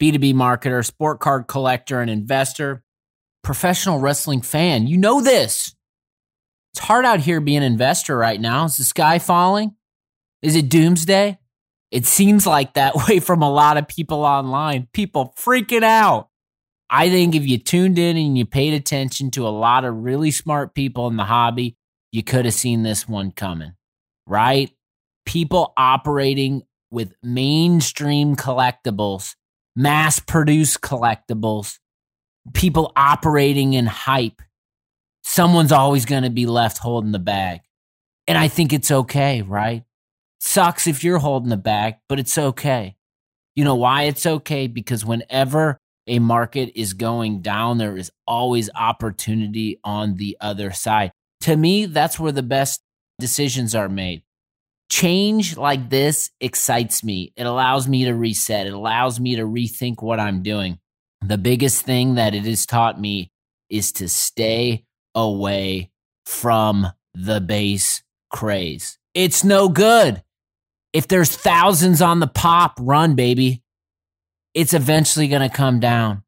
[0.00, 2.82] B2B marketer, sport card collector, and investor,
[3.42, 4.86] professional wrestling fan.
[4.86, 5.74] You know this.
[6.72, 8.64] It's hard out here being an investor right now.
[8.64, 9.74] Is the sky falling?
[10.42, 11.38] Is it doomsday?
[11.90, 14.88] It seems like that way from a lot of people online.
[14.92, 16.28] People freaking out.
[16.90, 20.30] I think if you tuned in and you paid attention to a lot of really
[20.30, 21.76] smart people in the hobby,
[22.12, 23.72] you could have seen this one coming,
[24.26, 24.70] right?
[25.26, 29.34] People operating with mainstream collectibles
[29.78, 31.78] mass produced collectibles,
[32.52, 34.42] people operating in hype.
[35.22, 37.60] Someone's always going to be left holding the bag.
[38.26, 39.84] And I think it's okay, right?
[40.40, 42.96] Sucks if you're holding the bag, but it's okay.
[43.54, 44.66] You know why it's okay?
[44.66, 51.12] Because whenever a market is going down, there is always opportunity on the other side.
[51.42, 52.80] To me, that's where the best
[53.20, 54.24] decisions are made
[54.88, 57.32] change like this excites me.
[57.36, 60.78] It allows me to reset, it allows me to rethink what I'm doing.
[61.20, 63.32] The biggest thing that it has taught me
[63.68, 65.90] is to stay away
[66.24, 68.98] from the base craze.
[69.14, 70.22] It's no good.
[70.92, 73.62] If there's thousands on the pop, run, baby.
[74.54, 76.22] It's eventually going to come down.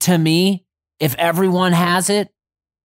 [0.00, 0.66] To me,
[1.00, 2.28] if everyone has it,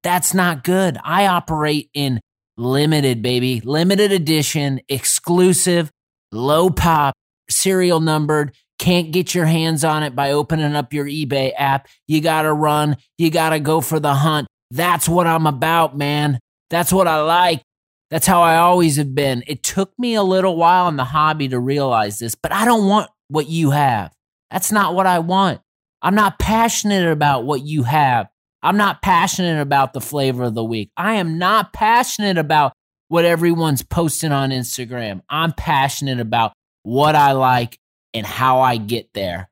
[0.04, 0.98] that's not good.
[1.04, 2.20] I operate in
[2.58, 3.62] limited, baby.
[3.62, 5.92] Limited edition, exclusive,
[6.32, 7.14] low pop,
[7.50, 8.56] serial numbered.
[8.80, 11.88] Can't get your hands on it by opening up your eBay app.
[12.08, 12.98] You got to run.
[13.18, 14.48] You got to go for the hunt.
[14.70, 16.40] That's what I'm about, man.
[16.70, 17.62] That's what I like.
[18.10, 19.44] That's how I always have been.
[19.48, 22.88] It took me a little while in the hobby to realize this, but I don't
[22.88, 24.14] want what you have.
[24.52, 25.60] That's not what I want.
[26.02, 28.28] I'm not passionate about what you have.
[28.64, 30.90] I'm not passionate about the flavor of the week.
[30.98, 32.74] I am not passionate about
[33.08, 35.22] what everyone's posting on Instagram.
[35.30, 36.54] I'm passionate about
[36.84, 37.78] what I like
[38.14, 39.50] and how I get there.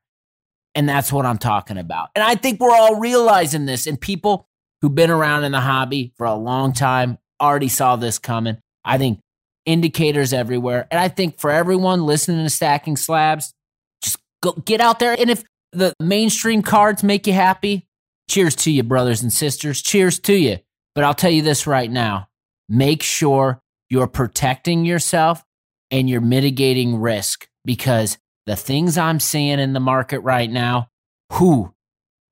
[0.73, 2.09] And that's what I'm talking about.
[2.15, 3.87] And I think we're all realizing this.
[3.87, 4.47] And people
[4.81, 8.57] who've been around in the hobby for a long time already saw this coming.
[8.83, 9.19] I think
[9.65, 10.87] indicators everywhere.
[10.91, 13.53] And I think for everyone listening to Stacking Slabs,
[14.01, 15.15] just go get out there.
[15.17, 17.84] And if the mainstream cards make you happy,
[18.29, 19.81] Cheers to you, brothers and sisters.
[19.81, 20.59] Cheers to you.
[20.93, 22.29] But I'll tell you this right now
[22.67, 25.43] make sure you're protecting yourself
[25.91, 30.89] and you're mitigating risk because the things I'm seeing in the market right now,
[31.33, 31.73] who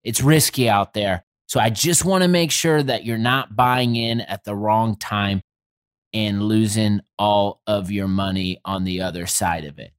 [0.04, 1.26] it's risky out there.
[1.48, 4.96] So I just want to make sure that you're not buying in at the wrong
[4.96, 5.42] time
[6.14, 9.92] and losing all of your money on the other side of it.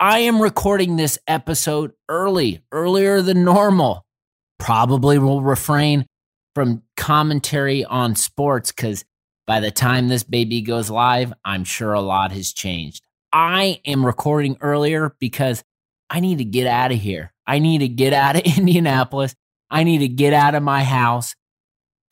[0.00, 4.04] I am recording this episode early, earlier than normal
[4.62, 6.06] probably will refrain
[6.54, 9.04] from commentary on sports because
[9.44, 13.02] by the time this baby goes live, I'm sure a lot has changed.
[13.32, 15.64] I am recording earlier because
[16.08, 17.32] I need to get out of here.
[17.44, 19.34] I need to get out of Indianapolis.
[19.68, 21.34] I need to get out of my house.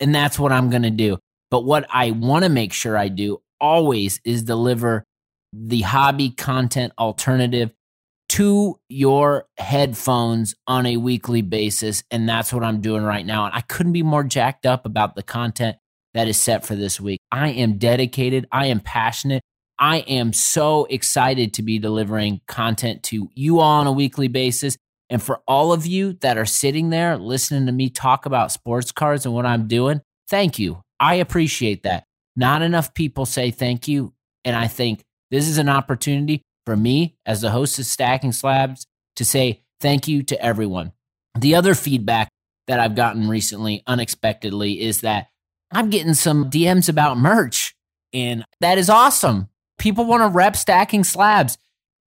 [0.01, 1.19] And that's what I'm going to do.
[1.53, 5.05] But what I want to make sure I do always is deliver
[5.53, 7.71] the hobby content alternative
[8.31, 12.05] to your headphones on a weekly basis.
[12.13, 13.45] And that's what I'm doing right now.
[13.45, 15.77] And I couldn't be more jacked up about the content
[16.15, 17.19] that is set for this week.
[17.33, 19.43] I am dedicated, I am passionate.
[19.81, 24.77] I am so excited to be delivering content to you all on a weekly basis.
[25.09, 28.93] And for all of you that are sitting there listening to me talk about sports
[28.93, 30.83] cards and what I'm doing, thank you.
[31.01, 32.05] I appreciate that.
[32.37, 34.13] Not enough people say thank you.
[34.45, 38.87] And I think this is an opportunity for me as the host of Stacking Slabs
[39.17, 40.93] to say thank you to everyone.
[41.37, 42.29] The other feedback
[42.69, 45.27] that I've gotten recently, unexpectedly, is that
[45.73, 47.75] I'm getting some DMs about merch,
[48.13, 49.49] and that is awesome.
[49.81, 51.59] People want to rep Stacking Slabs,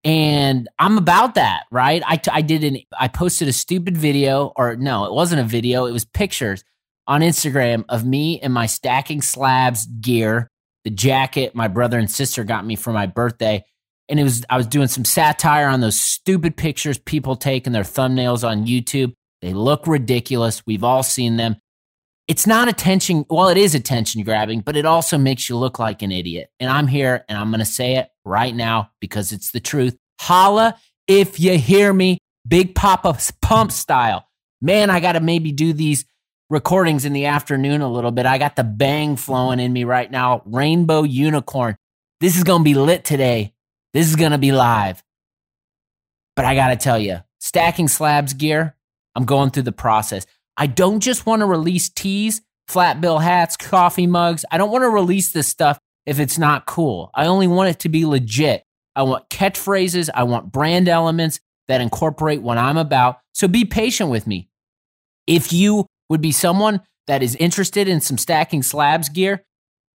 [0.05, 2.01] and I'm about that, right?
[2.05, 5.87] I, I did an, I posted a stupid video, or no, it wasn't a video,
[5.87, 6.63] it was pictures
[7.05, 10.47] on Instagram of me and my Stacking Slabs gear,
[10.85, 13.65] the jacket my brother and sister got me for my birthday
[14.09, 17.73] and it was I was doing some satire on those stupid pictures people take in
[17.73, 19.13] their thumbnails on YouTube.
[19.41, 20.63] They look ridiculous.
[20.65, 21.57] We've all seen them.
[22.27, 26.01] It's not attention, well, it is attention grabbing, but it also makes you look like
[26.01, 26.49] an idiot.
[26.57, 29.97] And I'm here and I'm going to say it right now because it's the truth.
[30.21, 30.77] Holla
[31.07, 34.27] if you hear me, Big Papa Pump style.
[34.61, 36.05] man, I got to maybe do these
[36.49, 38.25] recordings in the afternoon a little bit.
[38.25, 40.41] I got the bang flowing in me right now.
[40.45, 41.75] Rainbow unicorn.
[42.21, 43.52] This is going to be lit today.
[43.93, 45.03] This is going to be live.
[46.35, 48.75] But I got to tell you, stacking slabs gear,
[49.15, 50.25] I'm going through the process.
[50.57, 54.45] I don't just want to release tees, flat bill hats, coffee mugs.
[54.51, 57.11] I don't want to release this stuff if it's not cool.
[57.13, 58.63] I only want it to be legit.
[58.95, 60.09] I want catchphrases.
[60.13, 63.19] I want brand elements that incorporate what I'm about.
[63.33, 64.49] So be patient with me.
[65.27, 69.43] If you would be someone that is interested in some stacking slabs gear,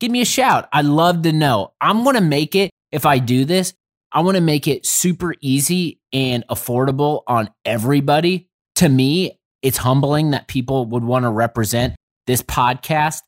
[0.01, 0.69] give me a shout.
[0.73, 1.73] I'd love to know.
[1.81, 3.75] I'm going to make it, if I do this,
[4.13, 8.49] I want to make it super easy and affordable on everybody.
[8.77, 11.95] To me, it's humbling that people would want to represent
[12.27, 13.21] this podcast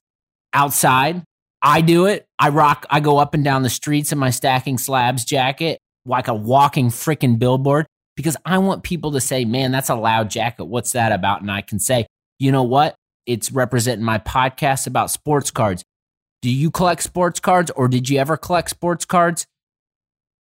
[0.53, 1.23] outside.
[1.63, 2.27] I do it.
[2.39, 6.29] I rock, I go up and down the streets in my stacking slabs jacket like
[6.29, 7.87] a walking freaking billboard
[8.17, 10.65] because I want people to say, man, that's a loud jacket.
[10.65, 11.43] What's that about?
[11.43, 12.07] And I can say,
[12.39, 12.95] you know what?
[13.27, 15.85] It's representing my podcast about sports cards.
[16.43, 19.45] Do you collect sports cards or did you ever collect sports cards?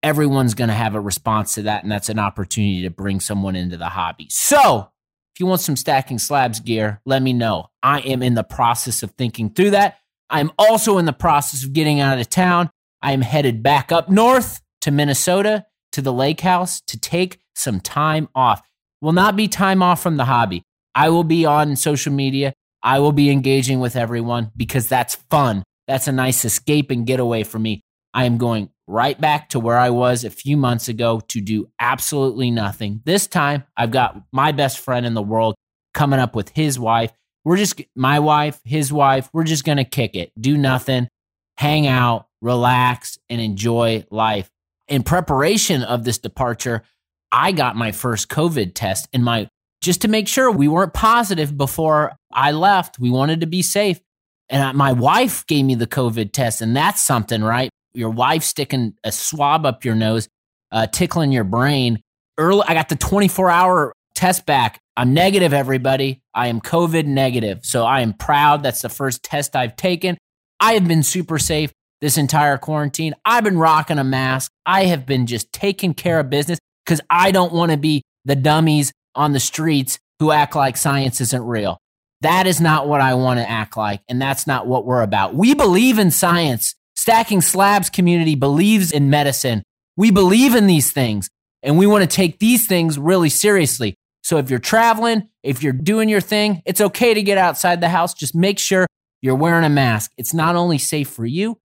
[0.02, 1.84] Everyone's going to have a response to that.
[1.84, 4.28] And that's an opportunity to bring someone into the hobby.
[4.30, 4.90] So
[5.34, 7.68] if you want some stacking slabs gear, let me know.
[7.84, 9.98] I am in the process of thinking through that.
[10.30, 12.70] I'm also in the process of getting out of town.
[13.02, 17.80] I am headed back up north to Minnesota to the lake house to take some
[17.80, 18.62] time off.
[19.02, 20.64] Will not be time off from the hobby.
[20.94, 22.54] I will be on social media.
[22.84, 25.64] I will be engaging with everyone because that's fun.
[25.88, 27.82] That's a nice escape and getaway for me.
[28.14, 31.70] I am going right back to where I was a few months ago to do
[31.80, 33.02] absolutely nothing.
[33.06, 35.56] This time, I've got my best friend in the world
[35.94, 37.12] coming up with his wife.
[37.46, 41.08] We're just, my wife, his wife, we're just going to kick it, do nothing,
[41.58, 44.50] hang out, relax, and enjoy life.
[44.88, 46.84] In preparation of this departure,
[47.32, 49.50] I got my first COVID test and my
[49.82, 53.00] just to make sure we weren't positive before I left.
[53.00, 54.02] We wanted to be safe.
[54.50, 57.70] And my wife gave me the COVID test, and that's something, right?
[57.94, 60.28] Your wife sticking a swab up your nose,
[60.72, 62.02] uh, tickling your brain.
[62.38, 64.80] Early, I got the 24 hour test back.
[64.96, 66.22] I'm negative, everybody.
[66.34, 67.60] I am COVID negative.
[67.64, 68.64] So I am proud.
[68.64, 70.18] That's the first test I've taken.
[70.60, 71.72] I have been super safe
[72.02, 73.14] this entire quarantine.
[73.26, 74.52] I've been rocking a mask.
[74.66, 78.36] I have been just taking care of business because I don't want to be the
[78.36, 81.78] dummies on the streets who act like science isn't real.
[82.22, 84.02] That is not what I want to act like.
[84.10, 85.34] And that's not what we're about.
[85.34, 86.76] We believe in science.
[87.00, 89.64] Stacking Slabs community believes in medicine.
[89.96, 91.30] We believe in these things
[91.64, 93.96] and we want to take these things really seriously.
[94.22, 97.88] So if you're traveling, if you're doing your thing, it's okay to get outside the
[97.88, 98.14] house.
[98.14, 98.86] Just make sure
[99.22, 100.12] you're wearing a mask.
[100.18, 101.58] It's not only safe for you,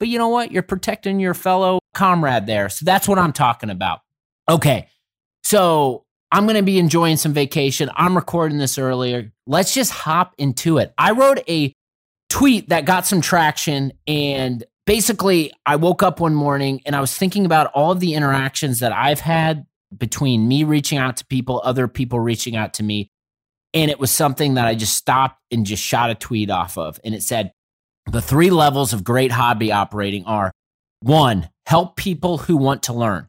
[0.00, 0.50] but you know what?
[0.50, 2.68] You're protecting your fellow comrade there.
[2.68, 4.00] So that's what I'm talking about.
[4.48, 4.88] Okay.
[5.44, 7.90] So I'm going to be enjoying some vacation.
[7.94, 9.30] I'm recording this earlier.
[9.46, 10.92] Let's just hop into it.
[10.98, 11.72] I wrote a
[12.28, 17.16] tweet that got some traction and basically I woke up one morning and I was
[17.16, 19.64] thinking about all of the interactions that I've had
[19.96, 23.08] between me reaching out to people, other people reaching out to me.
[23.72, 26.98] And it was something that I just stopped and just shot a tweet off of.
[27.04, 27.52] And it said,
[28.10, 30.50] the three levels of great hobby operating are
[31.02, 33.28] one, help people who want to learn.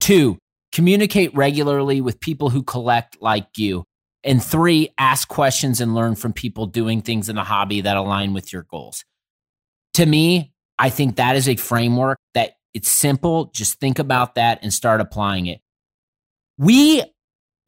[0.00, 0.36] Two,
[0.72, 3.84] Communicate regularly with people who collect like you.
[4.22, 8.34] And three, ask questions and learn from people doing things in the hobby that align
[8.34, 9.04] with your goals.
[9.94, 13.46] To me, I think that is a framework that it's simple.
[13.54, 15.60] Just think about that and start applying it.
[16.56, 17.02] We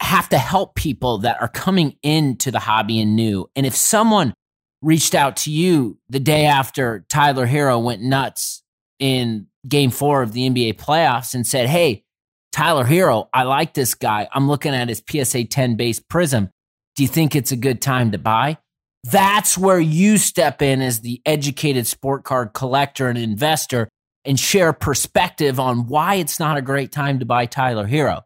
[0.01, 3.49] have to help people that are coming into the hobby and new.
[3.55, 4.33] And if someone
[4.81, 8.63] reached out to you the day after Tyler Herro went nuts
[8.99, 12.03] in game four of the NBA playoffs and said, Hey,
[12.51, 14.27] Tyler Herro, I like this guy.
[14.33, 16.49] I'm looking at his PSA 10 base Prizm.
[16.95, 18.57] Do you think it's a good time to buy?
[19.03, 23.89] That's where you step in as the educated sport card collector and investor
[24.25, 28.21] and share perspective on why it's not a great time to buy Tyler Herro.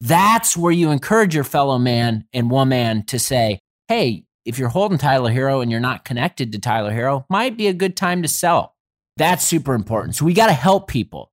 [0.00, 4.98] That's where you encourage your fellow man and woman to say, hey, if you're holding
[4.98, 8.28] Tyler Herro and you're not connected to Tyler Herro, might be a good time to
[8.28, 8.74] sell.
[9.16, 10.16] That's super important.
[10.16, 11.30] So we got to help people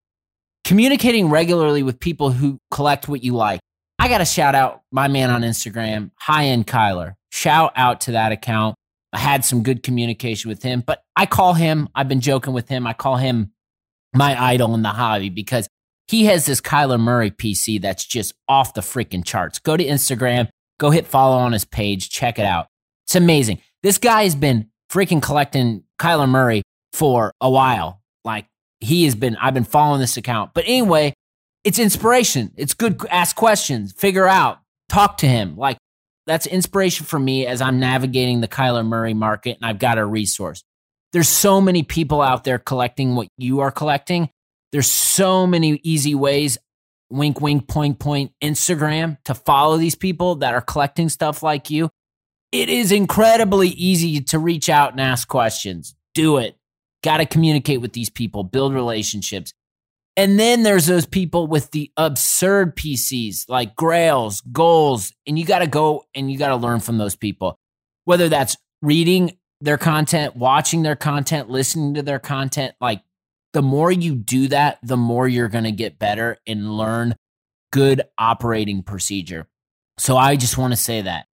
[0.63, 3.59] communicating regularly with people who collect what you like.
[4.00, 7.15] I got to shout out my man on Instagram, High End Kyler.
[7.31, 8.75] Shout out to that account.
[9.13, 12.67] I had some good communication with him, but I call him, I've been joking with
[12.67, 13.51] him, I call him
[14.13, 15.67] my idol in the hobby because
[16.08, 19.60] he has this Kyler Murray PC that's just off the freaking charts.
[19.60, 22.67] Go to Instagram, go hit follow on his page, check it out.
[23.05, 23.62] It's amazing.
[23.84, 28.48] This guy has been freaking collecting Kyler Murray for a while, like
[28.79, 30.51] he has been, I've been following this account.
[30.53, 31.13] But anyway,
[31.63, 32.51] it's inspiration.
[32.58, 33.00] It's good.
[33.10, 35.55] Ask questions, figure out, talk to him.
[35.55, 35.77] Like
[36.25, 40.06] that's inspiration for me as I'm navigating the Kyler Murray market and I've got a
[40.06, 40.63] resource.
[41.12, 44.30] There's so many people out there collecting what you are collecting.
[44.72, 46.58] There's so many easy ways,
[47.10, 51.89] wink, wink, point, point, Instagram to follow these people that are collecting stuff like you.
[52.51, 55.96] It is incredibly easy to reach out and ask questions.
[56.15, 56.58] Do it.
[57.03, 59.53] Got to communicate with these people, build relationships.
[60.15, 65.60] And then there's those people with the absurd PCs like grails, goals, and you got
[65.60, 67.58] to go and you got to learn from those people.
[68.05, 73.01] Whether that's reading their content, watching their content, listening to their content, like
[73.53, 77.15] the more you do that, the more you're going to get better and learn
[77.72, 79.48] good operating procedure.
[79.98, 81.25] So I just want to say that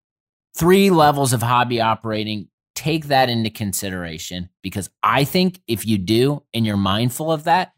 [0.57, 6.45] three levels of hobby operating, take that into consideration because I think if you do
[6.55, 7.73] and you're mindful of that,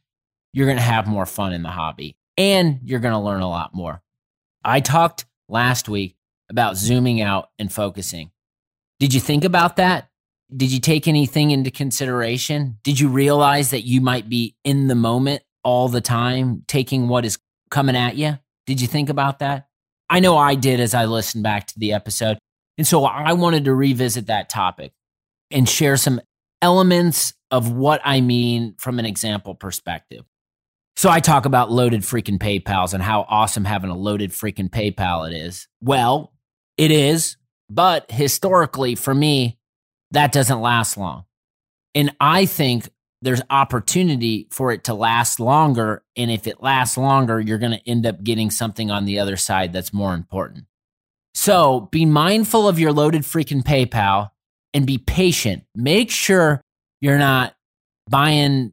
[0.52, 3.48] you're going to have more fun in the hobby and you're going to learn a
[3.48, 4.02] lot more.
[4.64, 6.16] I talked last week
[6.48, 8.30] about zooming out and focusing.
[8.98, 10.08] Did you think about that?
[10.54, 12.78] Did you take anything into consideration?
[12.82, 17.24] Did you realize that you might be in the moment all the time, taking what
[17.24, 17.38] is
[17.70, 18.38] coming at you?
[18.66, 19.68] Did you think about that?
[20.08, 22.38] I know I did as I listened back to the episode.
[22.76, 24.92] And so I wanted to revisit that topic
[25.50, 26.20] and share some
[26.62, 30.24] elements of what I mean from an example perspective.
[31.00, 35.26] So I talk about loaded freaking PayPals and how awesome having a loaded freaking PayPal
[35.26, 35.66] it is.
[35.80, 36.34] Well,
[36.76, 37.38] it is,
[37.70, 39.58] but historically for me,
[40.10, 41.24] that doesn't last long.
[41.94, 42.90] And I think
[43.22, 46.04] there's opportunity for it to last longer.
[46.18, 49.38] And if it lasts longer, you're going to end up getting something on the other
[49.38, 50.66] side that's more important.
[51.32, 54.32] So be mindful of your loaded freaking PayPal
[54.74, 55.64] and be patient.
[55.74, 56.60] Make sure
[57.00, 57.54] you're not
[58.10, 58.72] buying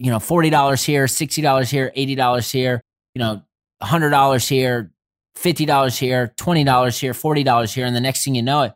[0.00, 2.80] you know, $40 here, $60 here, $80 here,
[3.14, 3.42] you know,
[3.82, 4.92] $100 here,
[5.36, 7.84] $50 here, $20 here, $40 here.
[7.84, 8.72] And the next thing you know it,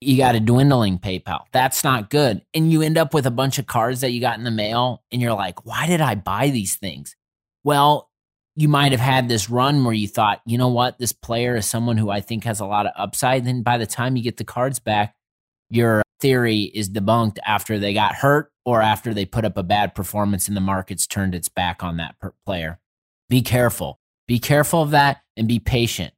[0.00, 1.44] you got a dwindling PayPal.
[1.52, 2.42] That's not good.
[2.52, 5.04] And you end up with a bunch of cards that you got in the mail
[5.12, 7.14] and you're like, why did I buy these things?
[7.62, 8.10] Well,
[8.56, 11.66] you might have had this run where you thought, you know what, this player is
[11.66, 13.44] someone who I think has a lot of upside.
[13.44, 15.14] Then by the time you get the cards back,
[15.70, 19.94] your theory is debunked after they got hurt or after they put up a bad
[19.94, 22.78] performance and the market's turned its back on that player.
[23.28, 24.00] Be careful.
[24.26, 26.12] Be careful of that and be patient.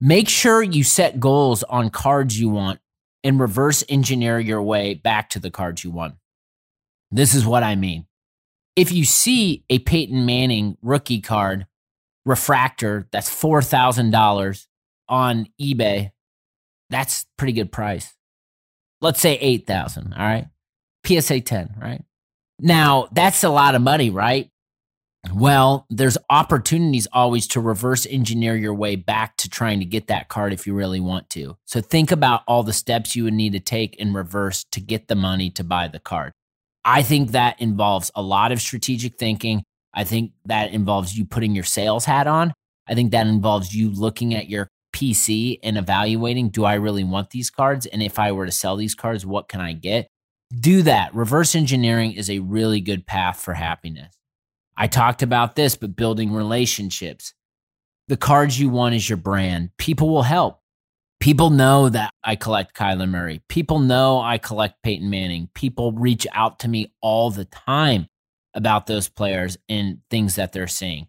[0.00, 2.80] Make sure you set goals on cards you want
[3.22, 6.14] and reverse engineer your way back to the cards you want.
[7.10, 8.06] This is what I mean.
[8.76, 11.66] If you see a Peyton Manning rookie card
[12.26, 14.66] refractor that's $4,000
[15.08, 16.10] on eBay,
[16.90, 18.14] that's pretty good price
[19.00, 20.46] let's say 8,000, all right?
[21.06, 22.02] PSA 10, right?
[22.60, 24.48] Now, that's a lot of money, right?
[25.32, 30.28] Well, there's opportunities always to reverse engineer your way back to trying to get that
[30.28, 31.56] card if you really want to.
[31.64, 35.08] So think about all the steps you would need to take in reverse to get
[35.08, 36.32] the money to buy the card.
[36.84, 39.62] I think that involves a lot of strategic thinking.
[39.94, 42.52] I think that involves you putting your sales hat on.
[42.86, 47.30] I think that involves you looking at your PC and evaluating do I really want
[47.30, 47.84] these cards?
[47.84, 50.08] And if I were to sell these cards, what can I get?
[50.58, 51.14] Do that.
[51.14, 54.16] Reverse engineering is a really good path for happiness.
[54.76, 57.34] I talked about this, but building relationships.
[58.06, 59.70] The cards you want is your brand.
[59.78, 60.60] People will help.
[61.18, 63.42] People know that I collect Kyler Murray.
[63.48, 65.48] People know I collect Peyton Manning.
[65.54, 68.06] People reach out to me all the time
[68.54, 71.08] about those players and things that they're seeing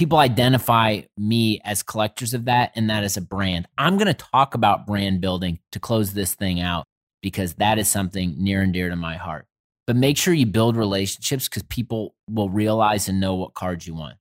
[0.00, 3.68] people identify me as collectors of that and that is a brand.
[3.76, 6.86] I'm going to talk about brand building to close this thing out
[7.20, 9.44] because that is something near and dear to my heart.
[9.86, 13.92] But make sure you build relationships because people will realize and know what cards you
[13.92, 14.16] want.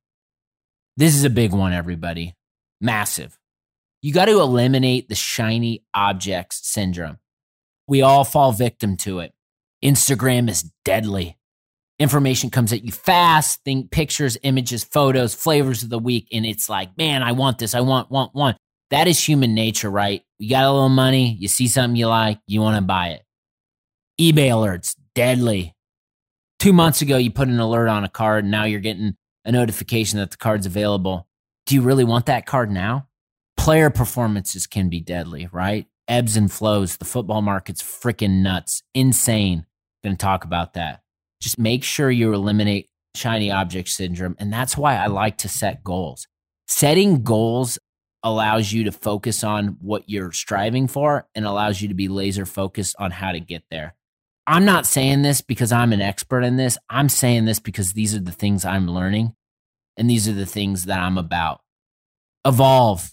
[0.98, 2.36] This is a big one, everybody.
[2.82, 3.40] Massive.
[4.02, 7.20] You got to eliminate the shiny objects syndrome.
[7.88, 9.32] We all fall victim to it.
[9.82, 11.38] Instagram is deadly
[12.00, 16.70] information comes at you fast think pictures images photos flavors of the week and it's
[16.70, 17.76] like man i want this.
[17.76, 18.58] I want want want.
[18.90, 20.24] That is human nature right?
[20.40, 23.24] You got a little money you see something you like you want to buy it.
[24.20, 25.76] Ebay alerts deadly.
[26.60, 29.16] Two months ago you put an alert on a card and now you're getting
[29.46, 31.28] a notification that the card's available.
[31.66, 33.08] Do you really want that card now?
[33.58, 35.86] Player performances can be deadly right?
[36.08, 36.98] Ebbs and flows.
[36.98, 38.82] The football market's freaking nuts.
[38.96, 39.66] Insane.
[40.04, 41.02] Gonna talk about that
[41.42, 44.36] just make sure you eliminate shiny object syndrome.
[44.40, 46.28] And that's why I like to set goals.
[46.68, 47.80] Setting goals
[48.24, 52.46] allows you to focus on what you're striving for and allows you to be laser
[52.46, 53.96] focused on how to get there.
[54.46, 56.78] I'm not saying this because I'm an expert in this.
[56.90, 59.36] I'm saying this because these are the things I'm learning
[59.96, 61.62] and these are the things that I'm about.
[62.46, 63.12] Evolve.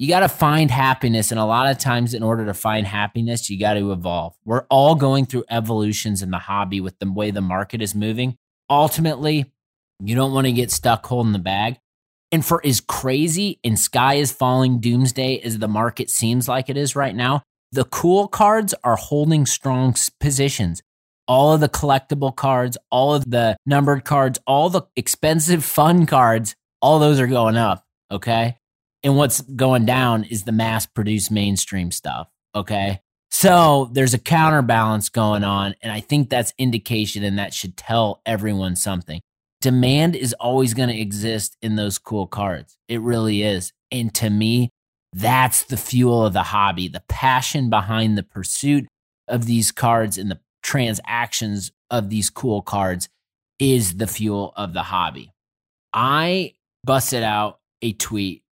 [0.00, 1.30] You got to find happiness.
[1.30, 4.34] And a lot of times, in order to find happiness, you got to evolve.
[4.46, 8.38] We're all going through evolutions in the hobby with the way the market is moving.
[8.70, 9.52] Ultimately,
[10.02, 11.76] you don't want to get stuck holding the bag.
[12.32, 16.78] And for as crazy and sky is falling doomsday as the market seems like it
[16.78, 20.82] is right now, the cool cards are holding strong positions.
[21.28, 26.54] All of the collectible cards, all of the numbered cards, all the expensive fun cards,
[26.80, 27.84] all those are going up.
[28.10, 28.56] Okay.
[29.02, 32.28] And what's going down is the mass produced mainstream stuff.
[32.54, 33.00] Okay.
[33.30, 35.74] So there's a counterbalance going on.
[35.82, 39.20] And I think that's indication and that should tell everyone something
[39.60, 42.76] demand is always going to exist in those cool cards.
[42.88, 43.72] It really is.
[43.90, 44.70] And to me,
[45.12, 46.88] that's the fuel of the hobby.
[46.88, 48.86] The passion behind the pursuit
[49.28, 53.08] of these cards and the transactions of these cool cards
[53.58, 55.32] is the fuel of the hobby.
[55.92, 56.54] I
[56.84, 58.42] busted out a tweet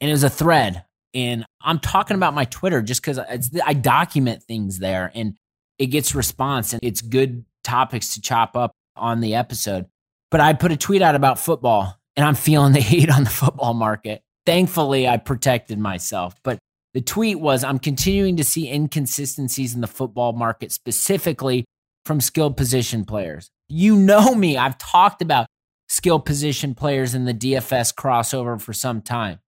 [0.00, 0.84] and it was a thread.
[1.14, 3.20] And I'm talking about my Twitter just because
[3.64, 5.36] I document things there and
[5.78, 9.86] it gets response and it's good topics to chop up on the episode.
[10.30, 13.30] But I put a tweet out about football and I'm feeling the heat on the
[13.30, 14.22] football market.
[14.46, 16.34] Thankfully, I protected myself.
[16.42, 16.58] But
[16.92, 21.64] the tweet was I'm continuing to see inconsistencies in the football market, specifically
[22.04, 23.50] from skilled position players.
[23.68, 25.46] You know me, I've talked about
[25.88, 29.40] skilled position players in the DFS crossover for some time.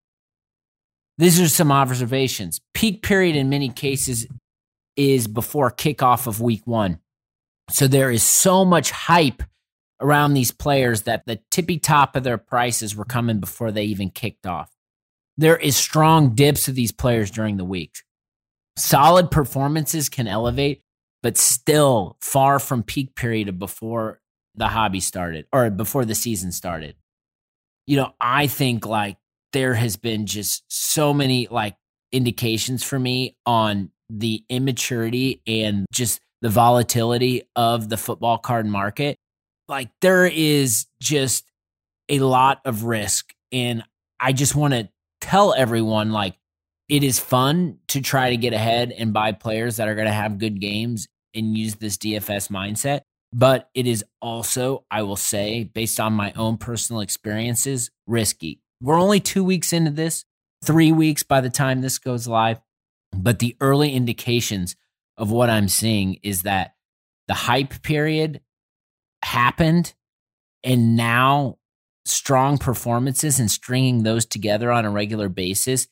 [1.18, 2.60] These are some observations.
[2.74, 4.28] Peak period in many cases
[4.96, 7.00] is before kickoff of week one.
[7.70, 9.44] So there is so much hype
[10.02, 14.10] around these players that the tippy top of their prices were coming before they even
[14.10, 14.72] kicked off.
[15.38, 17.96] There is strong dips of these players during the week.
[18.78, 20.84] Solid performances can elevate,
[21.24, 24.22] but still far from peak period of before
[24.56, 26.96] the hobby started or before the season started.
[27.88, 29.18] You know, I think like
[29.56, 31.76] there has been just so many like
[32.12, 39.18] indications for me on the immaturity and just the volatility of the football card market
[39.68, 41.46] like there is just
[42.10, 43.34] a lot of risk.
[43.52, 43.84] And
[44.20, 44.90] I just want to
[45.22, 46.38] tell everyone like
[46.88, 50.14] it is fun to try to get ahead and buy players that are going to
[50.14, 53.02] have good games and use this DFS mindset.
[53.34, 58.62] But it is also, I will say, based on my own personal experiences, risky.
[58.82, 60.26] We're only two weeks into this,
[60.64, 62.60] three weeks by the time this goes live.
[63.12, 64.76] But the early indications
[65.18, 66.76] of what I'm seeing is that
[67.28, 68.42] the hype period
[69.24, 69.94] happened
[70.64, 71.58] and now
[72.06, 75.88] strong performances and stringing those together on a regular basis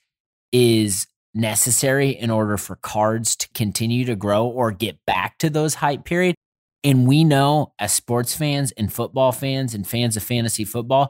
[0.52, 5.76] is necessary in order for cards to continue to grow or get back to those
[5.76, 6.36] hype period
[6.84, 11.10] and we know as sports fans and football fans and fans of fantasy football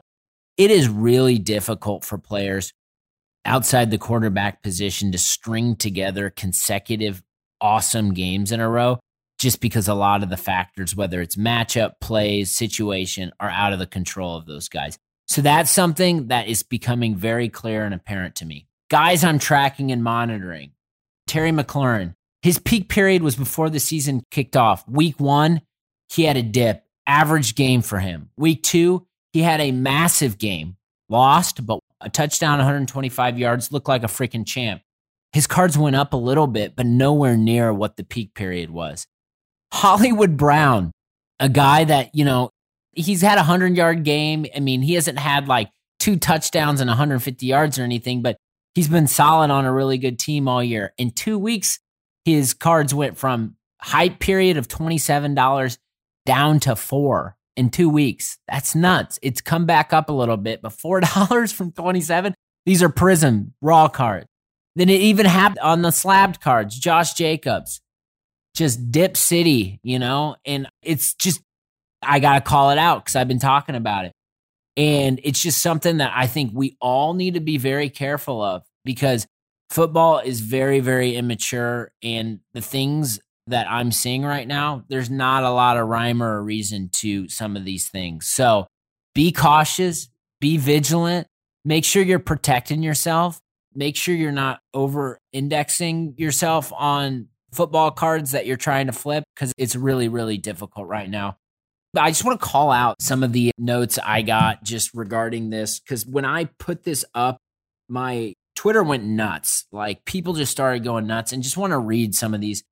[0.56, 2.72] it is really difficult for players
[3.44, 7.22] outside the quarterback position to string together consecutive
[7.60, 8.98] awesome games in a row
[9.38, 13.78] just because a lot of the factors, whether it's matchup, plays, situation, are out of
[13.78, 14.96] the control of those guys.
[15.26, 18.66] So that's something that is becoming very clear and apparent to me.
[18.90, 20.72] Guys, I'm tracking and monitoring.
[21.26, 24.86] Terry McLaurin, his peak period was before the season kicked off.
[24.88, 25.62] Week one,
[26.08, 28.30] he had a dip, average game for him.
[28.36, 30.76] Week two, he had a massive game,
[31.08, 34.80] lost, but a touchdown, 125 yards, looked like a freaking champ.
[35.32, 39.08] His cards went up a little bit, but nowhere near what the peak period was.
[39.72, 40.92] Hollywood Brown,
[41.40, 42.50] a guy that, you know,
[42.92, 44.46] he's had a 100 yard game.
[44.54, 45.68] I mean, he hasn't had like
[45.98, 48.36] two touchdowns and 150 yards or anything, but
[48.76, 50.92] he's been solid on a really good team all year.
[50.96, 51.80] In two weeks,
[52.24, 55.78] his cards went from hype period of $27
[56.24, 58.38] down to four in two weeks.
[58.48, 59.18] That's nuts.
[59.22, 62.34] It's come back up a little bit, but $4 from 27.
[62.66, 64.26] These are Prizm raw cards.
[64.76, 66.78] Then it even happened on the slabbed cards.
[66.78, 67.80] Josh Jacobs,
[68.54, 70.36] just dip city, you know?
[70.44, 71.40] And it's just,
[72.02, 74.12] I got to call it out because I've been talking about it.
[74.76, 78.64] And it's just something that I think we all need to be very careful of
[78.84, 79.26] because
[79.70, 81.92] football is very, very immature.
[82.02, 86.42] And the things that I'm seeing right now, there's not a lot of rhyme or
[86.42, 88.26] reason to some of these things.
[88.26, 88.66] So
[89.14, 90.08] be cautious,
[90.40, 91.26] be vigilant,
[91.64, 93.38] make sure you're protecting yourself,
[93.74, 99.24] make sure you're not over indexing yourself on football cards that you're trying to flip
[99.34, 101.36] because it's really, really difficult right now.
[101.92, 105.50] But I just want to call out some of the notes I got just regarding
[105.50, 107.38] this because when I put this up,
[107.88, 109.66] my Twitter went nuts.
[109.70, 112.64] Like people just started going nuts and just want to read some of these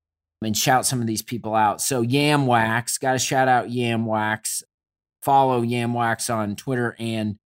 [0.45, 1.81] and shout some of these people out.
[1.81, 4.63] So Yam Wax, got to shout out Yam Wax.
[5.23, 7.37] Follow Yam Wax on Twitter and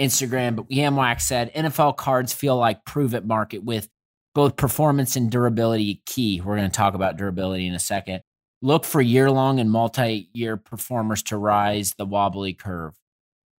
[0.00, 0.56] Instagram.
[0.56, 3.88] But Yam Wax said NFL cards feel like prove it market with
[4.34, 6.40] both performance and durability key.
[6.40, 8.22] We're going to talk about durability in a second.
[8.62, 12.94] Look for year long and multi year performers to rise the wobbly curve.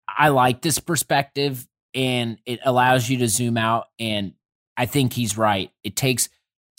[0.09, 3.87] I like this perspective and it allows you to zoom out.
[3.99, 4.33] And
[4.77, 5.71] I think he's right.
[5.83, 6.29] It takes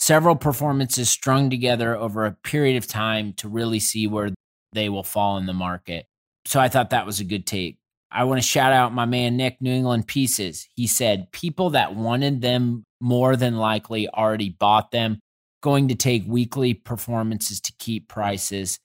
[0.06, 4.30] several performances strung together over a period of time to really see where
[4.72, 6.06] they will fall in the market.
[6.44, 7.78] So I thought that was a good take.
[8.08, 10.68] I want to shout out my man Nick New England Pieces.
[10.76, 15.18] He said people that wanted them more than likely already bought them,
[15.60, 18.78] going to take weekly performances to keep prices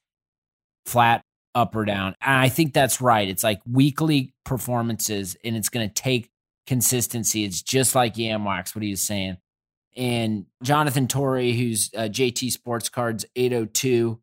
[0.87, 1.21] flat
[1.53, 2.15] up or down.
[2.19, 3.29] And I think that's right.
[3.29, 6.31] It's like weekly performances and it's going to take
[6.65, 7.43] consistency.
[7.43, 9.37] It's just like Yamwax, what he was saying.
[9.95, 14.19] And Jonathan Torrey, who's uh, JT Sports Cards 802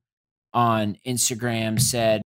[0.55, 2.23] on Instagram, said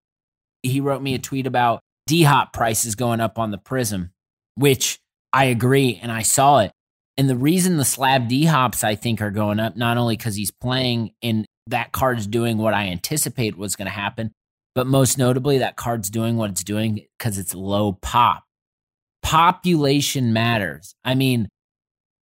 [0.63, 4.11] he wrote me a tweet about D Hop prices going up on the Prizm,
[4.55, 5.01] which
[5.33, 5.99] I agree.
[6.03, 6.73] And I saw it.
[7.17, 10.35] And the reason the slab D hops, I think, are going up, not only because
[10.35, 14.33] he's playing and that card's doing what I anticipate was going to happen,
[14.75, 18.45] but most notably, that card's doing what it's doing because it's low pop.
[19.23, 20.95] Population matters.
[21.05, 21.49] I mean,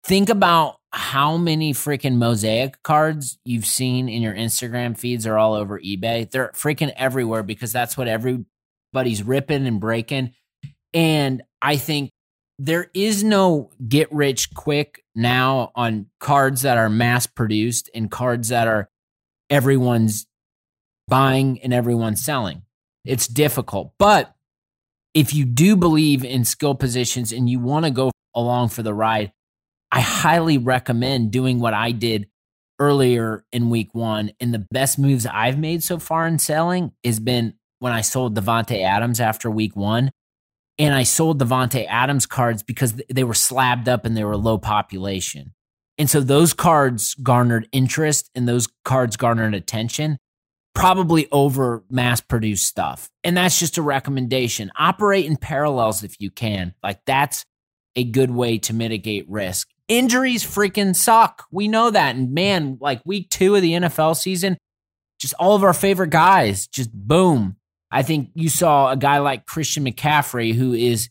[0.05, 5.55] think about how many freaking mosaic cards you've seen in your Instagram feeds are all
[5.55, 6.31] over eBay.
[6.31, 10.33] They're freaking everywhere because that's what everybody's ripping and breaking.
[10.95, 12.11] And I think
[12.59, 18.49] there is no get rich quick now on cards that are mass produced and cards
[18.49, 18.89] that are
[19.51, 20.27] everyone's
[21.07, 22.63] buying and everyone's selling.
[23.05, 23.93] It's difficult.
[23.99, 24.35] But
[25.15, 28.95] if you do believe in skill positions and you want to go along for the
[28.95, 29.33] ride,
[29.91, 32.29] I highly recommend doing what I did
[32.79, 34.33] earlier in week one.
[34.41, 38.37] And the best moves I've made so far in selling has been when I sold
[38.37, 40.11] Davante Adams after week one
[40.79, 44.59] and I sold Davante Adams cards because they were slabbed up and they were low
[44.59, 45.55] population.
[45.99, 50.19] And so those cards garnered interest and those cards garnered attention,
[50.75, 53.11] probably over mass produced stuff.
[53.25, 54.71] And that's just a recommendation.
[54.79, 56.75] Operate in parallels if you can.
[56.85, 57.45] Like that's
[57.97, 59.69] a good way to mitigate risk.
[59.89, 61.47] Injuries freaking suck.
[61.51, 62.15] We know that.
[62.15, 64.59] And man, like week two of the NFL season,
[65.19, 67.57] just all of our favorite guys, just boom,
[67.91, 71.09] I think you saw a guy like Christian McCaffrey, who is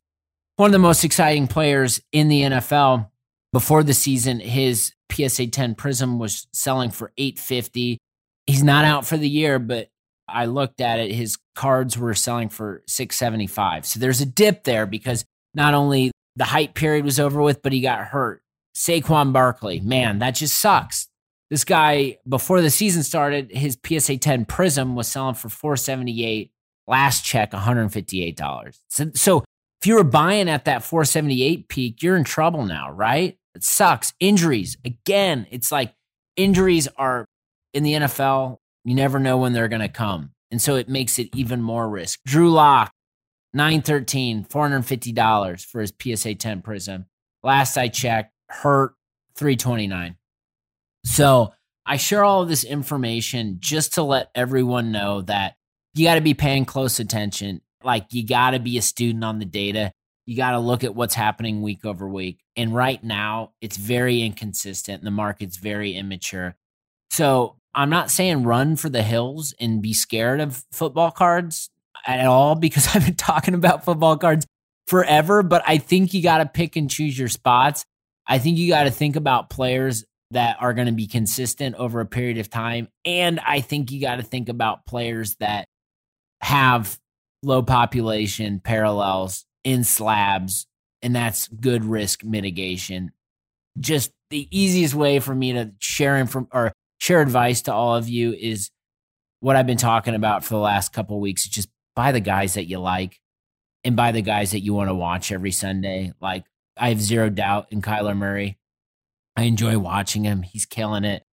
[0.58, 3.10] one of the most exciting players in the NFL.
[3.52, 7.98] Before the season, his PSA 10 Prizm was selling for 850.
[8.46, 9.90] He's not out for the year, but
[10.28, 11.12] I looked at it.
[11.12, 13.86] His cards were selling for 675.
[13.86, 17.74] So there's a dip there because not only the hype period was over with, but
[17.74, 18.42] he got hurt.
[18.78, 21.08] Saquon Barkley, man, that just sucks.
[21.50, 26.52] This guy, before the season started, his PSA 10 Prizm was selling for 478
[26.86, 28.80] last check $158.
[28.90, 29.44] So, so
[29.82, 33.38] if you were buying at that 478 peak, you're in trouble now, right?
[33.56, 34.14] It sucks.
[34.20, 34.78] Injuries.
[34.86, 35.94] Again, it's like
[36.36, 37.26] injuries are
[37.74, 40.32] in the NFL, you never know when they're going to come.
[40.52, 42.20] And so it makes it even more risk.
[42.26, 42.92] Drew Lock,
[43.54, 47.06] 913, $450 for his PSA 10 Prizm.
[47.44, 48.96] Last I checked, hurt
[49.36, 50.16] 329.
[51.06, 51.54] So
[51.86, 55.56] I share all of this information just to let everyone know that
[55.94, 57.62] you got to be paying close attention.
[57.84, 59.92] Like you got to be a student on the data.
[60.26, 62.44] You got to look at what's happening week over week.
[62.58, 65.04] And right now, it's very inconsistent.
[65.04, 66.56] The market's very immature.
[67.10, 71.70] So I'm not saying run for the hills and be scared of football cards
[72.06, 74.46] at all because I've been talking about football cards
[74.88, 75.44] forever.
[75.44, 77.86] But I think you got to pick and choose your spots.
[78.28, 82.02] I think you got to think about players that are going to be consistent over
[82.02, 82.90] a period of time.
[83.06, 85.68] And I think you got to think about players that
[86.42, 87.00] have
[87.44, 90.68] low population parallels in slabs,
[91.02, 93.12] and that's good risk mitigation.
[93.80, 98.10] Just the easiest way for me to share from or share advice to all of
[98.10, 98.70] you is
[99.40, 101.48] what I've been talking about for the last couple weeks.
[101.48, 103.20] Just buy the guys that you like
[103.84, 106.12] and buy the guys that you want to watch every Sunday.
[106.20, 106.44] Like
[106.80, 108.58] I have zero doubt in Kyler Murray.
[109.36, 110.42] I enjoy watching him.
[110.42, 111.24] He's killing it.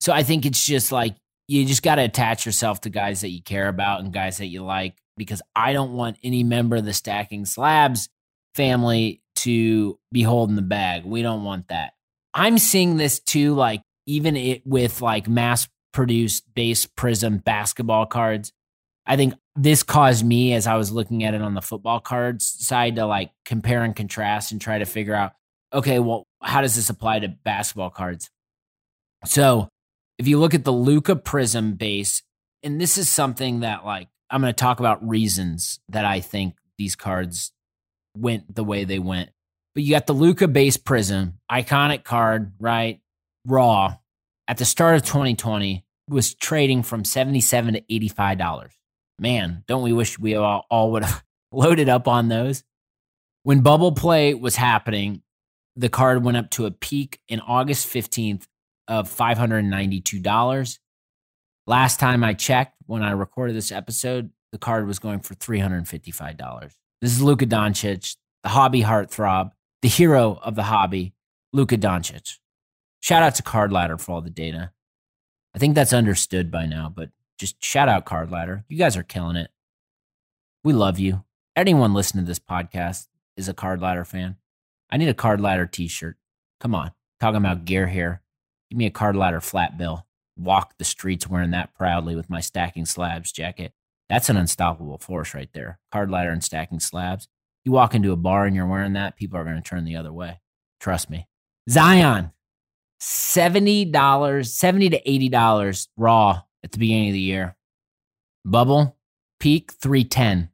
[0.00, 1.16] So I think it's just like
[1.48, 4.46] you just got to attach yourself to guys that you care about and guys that
[4.46, 8.08] you like because I don't want any member of the Stacking Slabs
[8.54, 11.04] family to be holding the bag.
[11.04, 11.92] We don't want that.
[12.32, 18.52] I'm seeing this too, like even it with like mass produced base Prizm basketball cards.
[19.06, 22.46] I think this caused me as I was looking at it on the football cards
[22.46, 25.32] side to like compare and contrast and try to figure out,
[25.72, 28.30] okay, well, how does this apply to basketball cards?
[29.24, 29.68] So
[30.18, 32.22] if you look at the Luka Prizm base,
[32.62, 36.54] and this is something that like I'm going to talk about reasons that I think
[36.78, 37.52] these cards
[38.16, 39.30] went the way they went.
[39.74, 43.00] But you got the Luka base Prizm, iconic card, right?
[43.46, 43.96] raw
[44.48, 48.70] at the start of 2020 was trading from 77 to $85.
[49.24, 52.62] Man, don't we wish we all, all would have loaded up on those?
[53.42, 55.22] When bubble play was happening,
[55.76, 58.44] the card went up to a peak in August 15th
[58.86, 60.78] of $592.
[61.66, 66.74] Last time I checked, when I recorded this episode, the card was going for $355.
[67.00, 71.14] This is Luka Doncic, the hobby heartthrob, the hero of the hobby,
[71.54, 72.36] Luka Doncic.
[73.00, 74.72] Shout out to Card Ladder for all the data.
[75.54, 78.64] I think that's understood by now, but just shout out Card Ladder.
[78.68, 79.50] You guys are killing it.
[80.62, 81.24] We love you.
[81.56, 84.36] Anyone listening to this podcast is a Card Ladder fan.
[84.90, 86.16] I need a Card Ladder t shirt.
[86.60, 86.92] Come on.
[87.20, 88.22] Talking about gear here.
[88.70, 90.06] Give me a Card Ladder flat bill.
[90.36, 93.72] Walk the streets wearing that proudly with my stacking slabs jacket.
[94.08, 95.78] That's an unstoppable force right there.
[95.92, 97.28] Card Ladder and stacking slabs.
[97.64, 99.96] You walk into a bar and you're wearing that, people are going to turn the
[99.96, 100.40] other way.
[100.80, 101.28] Trust me.
[101.70, 102.32] Zion,
[103.00, 107.56] $70, 70 to $80 raw at the beginning of the year.
[108.44, 108.96] Bubble,
[109.38, 110.48] peak 310.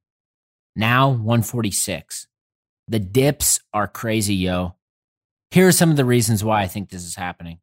[0.77, 2.27] Now 146.
[2.89, 4.75] The dips are crazy, yo.
[5.53, 7.61] Here are some of the reasons why I think this is happening.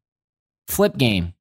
[0.66, 1.34] Flip game.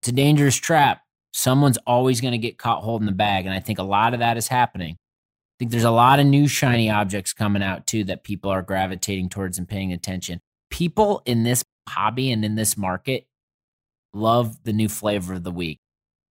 [0.00, 1.00] It's a dangerous trap.
[1.32, 3.46] Someone's always going to get caught holding the bag.
[3.46, 4.94] And I think a lot of that is happening.
[4.94, 8.62] I think there's a lot of new shiny objects coming out too that people are
[8.62, 10.40] gravitating towards and paying attention.
[10.70, 13.26] People in this hobby and in this market
[14.12, 15.80] love the new flavor of the week.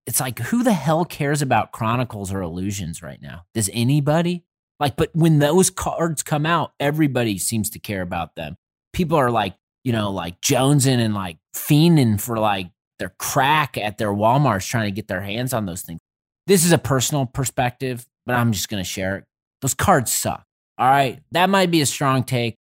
[0.05, 3.45] It's like, who the hell cares about Chronicles or Illusions right now?
[3.53, 4.43] Does anybody?
[4.79, 8.55] Like, but when those cards come out, everybody seems to care about them.
[8.91, 13.97] People are like, you know, like jonesing and like fiending for like their crack at
[13.97, 15.99] their Walmarts trying to get their hands on those things.
[16.47, 19.25] This is a personal perspective, but I'm just going to share it.
[19.61, 20.43] Those cards suck.
[20.77, 21.21] All right.
[21.31, 22.55] That might be a strong take.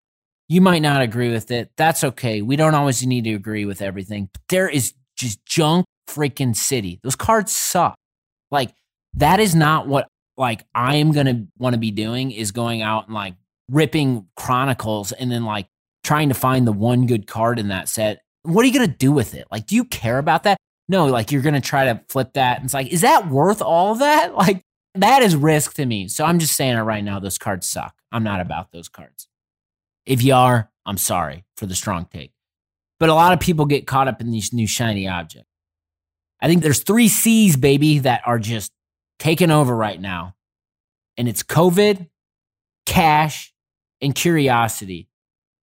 [0.48, 1.70] You might not agree with it.
[1.76, 2.42] That's okay.
[2.42, 4.28] We don't always need to agree with everything.
[4.32, 7.00] But there is just junk freaking city.
[7.02, 7.94] Those cards suck.
[8.50, 8.74] Like
[9.14, 12.82] that is not what like I am going to want to be doing is going
[12.82, 13.34] out and like
[13.70, 15.68] ripping chronicles and then like
[16.04, 18.22] trying to find the one good card in that set.
[18.42, 19.46] What are you going to do with it?
[19.50, 20.58] Like do you care about that?
[20.88, 22.56] No, like you're going to try to flip that.
[22.56, 24.34] And it's like is that worth all of that?
[24.42, 24.62] Like
[24.94, 26.08] that is risk to me.
[26.08, 27.94] So I'm just saying it right now those cards suck.
[28.10, 29.26] I'm not about those cards.
[30.04, 32.32] If you are, I'm sorry for the strong take.
[32.98, 35.51] But a lot of people get caught up in these new shiny objects.
[36.42, 38.72] I think there's three C's, baby, that are just
[39.20, 40.34] taking over right now.
[41.16, 42.08] And it's COVID,
[42.84, 43.54] cash,
[44.00, 45.08] and curiosity.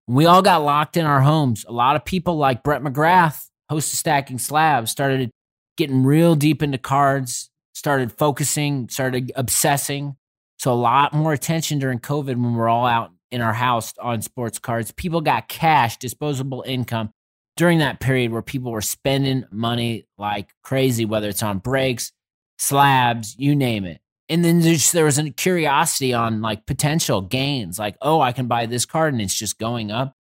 [0.05, 3.47] When we all got locked in our homes, a lot of people like Brett McGrath,
[3.69, 5.31] host of Stacking Slabs, started
[5.77, 10.17] getting real deep into cards, started focusing, started obsessing.
[10.59, 14.21] So a lot more attention during COVID when we're all out in our house on
[14.21, 14.91] sports cards.
[14.91, 17.11] People got cash, disposable income
[17.57, 22.11] during that period where people were spending money like crazy, whether it's on breaks,
[22.57, 24.01] slabs, you name it.
[24.27, 28.47] And then just, there was a curiosity on like potential gains, like, oh, I can
[28.47, 30.13] buy this card and it's just going up.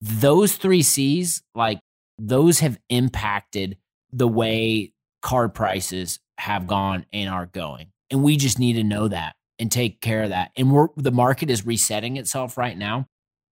[0.00, 1.80] Those three C's, like,
[2.18, 3.76] those have impacted
[4.12, 7.88] the way card prices have gone and are going.
[8.10, 10.52] And we just need to know that and take care of that.
[10.56, 13.06] And we're, the market is resetting itself right now.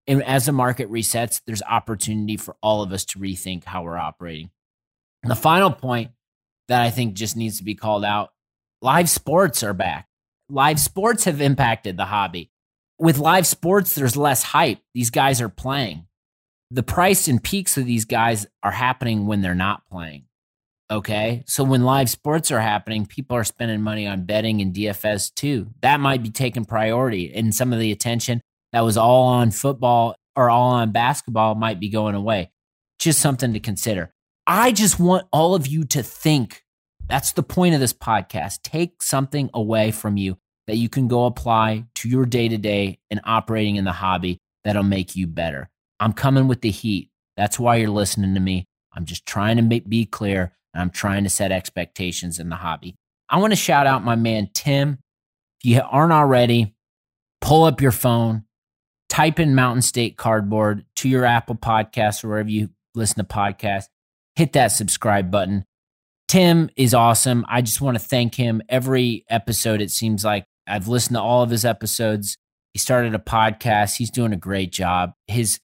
[0.08, 3.98] And as the market resets, there's opportunity for all of us to rethink how we're
[3.98, 4.50] operating.
[5.22, 6.12] And the final point
[6.68, 8.32] that I think just needs to be called out
[8.80, 10.08] live sports are back.
[10.48, 12.50] Live sports have impacted the hobby.
[12.98, 14.80] With live sports, there's less hype.
[14.94, 16.06] These guys are playing.
[16.70, 20.24] The price and peaks of these guys are happening when they're not playing.
[20.90, 21.44] Okay.
[21.46, 25.68] So when live sports are happening, people are spending money on betting and DFS too.
[25.82, 27.32] That might be taking priority.
[27.34, 28.40] And some of the attention
[28.72, 32.50] that was all on football or all on basketball might be going away.
[32.98, 34.12] Just something to consider.
[34.46, 36.62] I just want all of you to think.
[37.08, 38.62] That's the point of this podcast.
[38.62, 42.98] Take something away from you that you can go apply to your day to day
[43.10, 45.70] and operating in the hobby that'll make you better.
[46.00, 47.10] I'm coming with the heat.
[47.36, 48.66] That's why you're listening to me.
[48.94, 52.96] I'm just trying to be clear and I'm trying to set expectations in the hobby.
[53.28, 54.98] I want to shout out my man, Tim.
[55.60, 56.74] If you aren't already,
[57.40, 58.44] pull up your phone,
[59.18, 63.88] type in Mountain State Cardboard to your Apple Podcast or wherever you listen to podcasts,
[64.36, 65.64] hit that subscribe button.
[66.28, 67.44] Tim is awesome.
[67.48, 68.62] I just want to thank him.
[68.68, 72.38] Every episode, it seems like I've listened to all of his episodes.
[72.72, 73.96] He started a podcast.
[73.96, 75.14] He's doing a great job.
[75.26, 75.58] His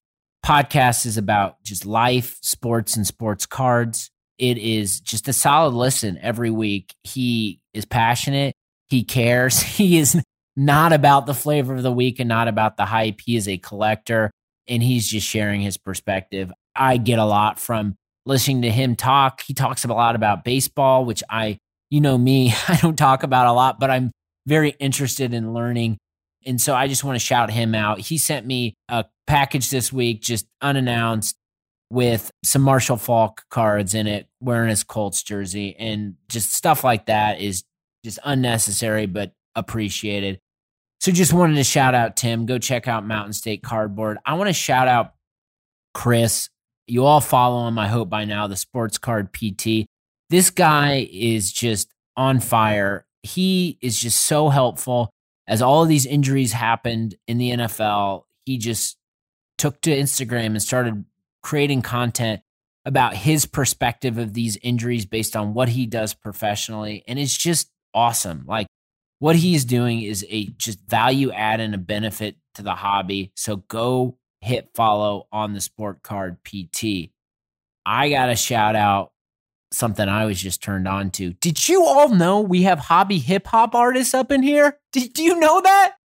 [0.45, 4.11] podcast is about just life, sports, and sports cards.
[4.37, 6.93] It is just a solid listen every week.
[7.05, 8.53] He is passionate.
[8.89, 9.61] He cares.
[9.77, 10.21] He is
[10.55, 13.21] not about the flavor of the week and not about the hype.
[13.21, 14.31] He is a collector
[14.67, 16.51] and he's just sharing his perspective.
[16.75, 19.41] I get a lot from listening to him talk.
[19.41, 21.57] He talks a lot about baseball, which I,
[21.89, 24.11] you know me, I don't talk about a lot, but I'm
[24.47, 25.97] very interested in learning.
[26.45, 27.99] And so I just want to shout him out.
[27.99, 31.35] He sent me a package this week, just unannounced,
[31.89, 37.05] with some Marshall Faulk cards in it, wearing his Colts jersey, and just stuff like
[37.07, 37.63] that is
[38.03, 40.39] just unnecessary but appreciated.
[41.05, 42.47] So just wanted to shout out Tim.
[42.47, 44.17] Go check out Mountain State Cardboard.
[44.25, 45.13] I want to shout out
[45.93, 46.49] Chris.
[46.87, 49.85] You all follow him, I hope by now, the Sports Card PT.
[50.31, 53.05] This guy is just on fire.
[53.21, 55.11] He is just so helpful.
[55.47, 58.97] As all of these injuries happened in the NFL, he just
[59.59, 61.05] took to Instagram and started
[61.43, 62.41] creating content
[62.83, 67.03] about his perspective of these injuries based on what he does professionally.
[67.07, 68.45] And it's just awesome.
[68.47, 68.65] Like
[69.25, 73.31] what he's doing is a just value add and a benefit to the hobby.
[73.35, 77.09] So go hit follow on the Sport Card PT.
[77.87, 79.13] I got to shout out
[79.71, 81.33] something I was just turned on to.
[81.33, 84.77] Did you all know we have hobby hip hop artists up in here?
[84.91, 85.95] Did you know that?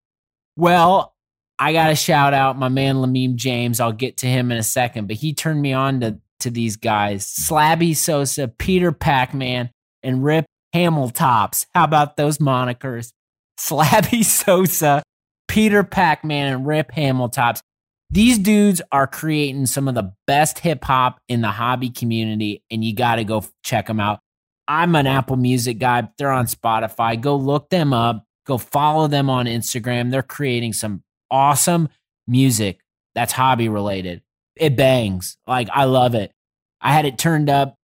[0.57, 1.15] Well,
[1.59, 3.81] I got to shout out my man Lamim James.
[3.81, 6.77] I'll get to him in a second, but he turned me on to to these
[6.77, 9.69] guys: Slabby Sosa, Peter Pac Man,
[10.03, 11.67] and Rip Hamiltops.
[11.75, 13.13] How about those monikers?
[13.61, 15.03] Slabby Sosa,
[15.49, 17.61] Peter Pacman, and Rip Hamiltops.
[18.11, 22.83] These dudes are creating some of the best hip hop in the hobby community, and
[22.85, 24.21] you got to go check them out.
[24.67, 26.09] I'm an Apple Music guy.
[26.17, 27.21] They're on Spotify.
[27.21, 28.25] Go look them up.
[28.47, 30.11] Go follow them on Instagram.
[30.11, 31.89] They're creating some awesome
[32.27, 32.81] music
[33.15, 34.23] that's hobby related.
[34.57, 35.37] It bangs.
[35.47, 36.33] Like, I love it.
[36.81, 37.77] I had it turned up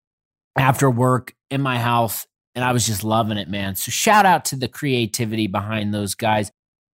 [0.57, 2.25] after work in my house
[2.57, 3.75] and I was just loving it, man.
[3.75, 6.49] So shout out to the creativity behind those guys.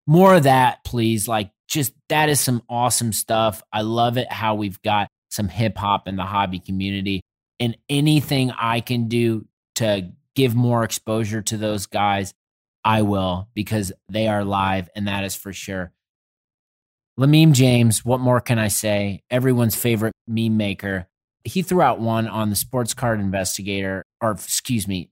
[0.06, 1.26] More of that, please.
[1.26, 3.63] Like, just that is some awesome stuff.
[3.71, 7.21] I love it how we've got some hip hop in the hobby community.
[7.62, 12.34] And anything I can do to give more exposure to those guys,
[12.84, 15.93] I will because they are live, and that is for sure.
[17.17, 19.23] Lamim James, what more can I say?
[19.32, 21.08] Everyone's favorite meme maker.
[21.45, 25.10] He threw out one on the Sports Card Investigator, or excuse me,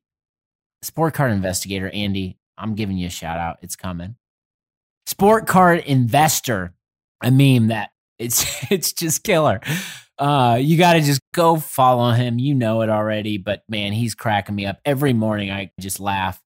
[0.82, 3.58] Sport Card Investigator, Andy, I'm giving you a shout out.
[3.62, 4.16] It's coming.
[5.06, 6.74] Sport Card Investor,
[7.22, 9.62] a meme that it's it's just killer.
[10.18, 12.38] Uh, you got to just go follow him.
[12.38, 15.50] You know it already, but man, he's cracking me up every morning.
[15.50, 16.40] I just laugh.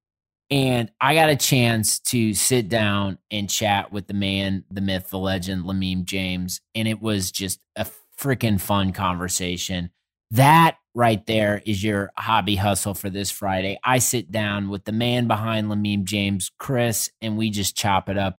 [0.49, 5.09] And I got a chance to sit down and chat with the man, the myth,
[5.09, 6.61] the legend, Lamim James.
[6.75, 7.85] And it was just a
[8.17, 9.89] freaking fun conversation.
[10.31, 13.77] That right there is your hobby hustle for this Friday.
[13.83, 18.17] I sit down with the man behind Lamim James, Chris, and we just chop it
[18.17, 18.37] up.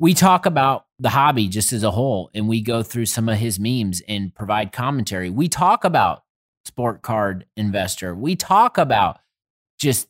[0.00, 3.38] We talk about the hobby just as a whole, and we go through some of
[3.38, 5.30] his memes and provide commentary.
[5.30, 6.24] We talk about
[6.64, 8.14] sport card investor.
[8.14, 9.20] We talk about
[9.78, 10.08] just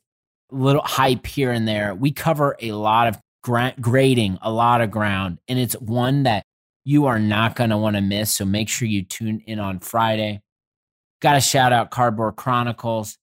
[0.51, 1.95] little hype here and there.
[1.95, 6.45] We cover a lot of gra- grading, a lot of ground, and it's one that
[6.85, 8.31] you are not going to want to miss.
[8.31, 10.41] So make sure you tune in on Friday.
[11.23, 13.17] Got to shout out Cardboard Chronicles.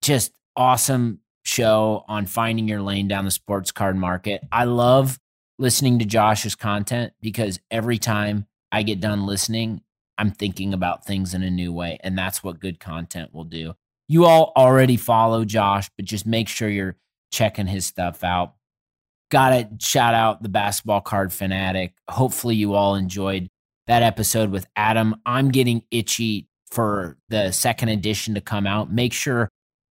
[0.00, 4.42] Just awesome show on finding your lane down the sports card market.
[4.50, 5.18] I love
[5.58, 9.82] listening to Josh's content because every time I get done listening,
[10.16, 11.98] I'm thinking about things in a new way.
[12.02, 13.74] And that's what good content will do.
[14.08, 16.96] You all already follow Josh, but just make sure you're
[17.30, 18.54] checking his stuff out.
[19.30, 21.94] Got to shout out the basketball card fanatic.
[22.08, 23.50] Hopefully, you all enjoyed
[23.88, 25.16] that episode with Adam.
[25.26, 29.48] I'm getting itchy for the second edition to come out, make sure